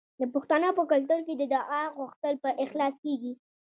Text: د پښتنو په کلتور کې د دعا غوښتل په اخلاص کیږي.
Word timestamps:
د 0.19 0.21
پښتنو 0.33 0.69
په 0.77 0.83
کلتور 0.91 1.19
کې 1.27 1.33
د 1.37 1.43
دعا 1.53 1.83
غوښتل 1.97 2.35
په 2.43 2.49
اخلاص 2.63 2.95
کیږي. 3.03 3.33